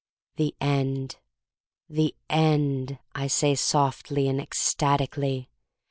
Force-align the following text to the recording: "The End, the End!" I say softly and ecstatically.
"The 0.37 0.55
End, 0.59 1.17
the 1.87 2.15
End!" 2.27 2.97
I 3.13 3.27
say 3.27 3.53
softly 3.53 4.27
and 4.27 4.41
ecstatically. 4.41 5.47